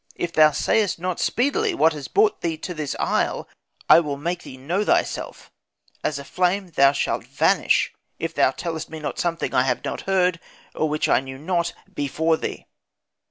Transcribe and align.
If 0.15 0.33
thou 0.33 0.49
sayest 0.49 0.97
not 0.97 1.19
speedily 1.19 1.75
what 1.75 1.93
has 1.93 2.07
brought 2.07 2.41
thee 2.41 2.57
to 2.57 2.73
this 2.73 2.95
isle, 2.99 3.47
I 3.87 3.99
will 3.99 4.17
make 4.17 4.41
thee 4.41 4.57
know 4.57 4.83
thyself; 4.83 5.51
as 6.03 6.17
a 6.17 6.23
flame 6.25 6.69
thou 6.71 6.91
shalt 6.91 7.23
vanish, 7.23 7.93
if 8.17 8.33
thou 8.33 8.49
tellest 8.49 8.89
me 8.89 8.97
not 8.99 9.19
something 9.19 9.53
I 9.53 9.61
have 9.61 9.85
not 9.85 10.01
heard, 10.09 10.39
or 10.73 10.89
which 10.89 11.07
I 11.07 11.19
knew 11.19 11.37
not, 11.37 11.73
before 11.93 12.35
thee.' 12.37 12.65